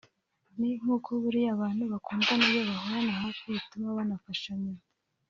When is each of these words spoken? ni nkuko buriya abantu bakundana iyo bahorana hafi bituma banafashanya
ni 0.59 0.69
nkuko 0.81 1.09
buriya 1.21 1.49
abantu 1.55 1.83
bakundana 1.91 2.45
iyo 2.51 2.61
bahorana 2.69 3.13
hafi 3.21 3.43
bituma 3.55 3.87
banafashanya 3.97 4.73